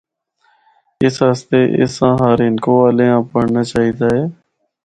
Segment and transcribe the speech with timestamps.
[1.03, 4.23] اس آسطے اس آں ہر ہندکو والے آں پڑھنا چاہی دا اے۔